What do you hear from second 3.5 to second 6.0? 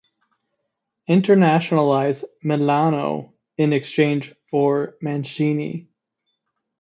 in exchange for Mancini.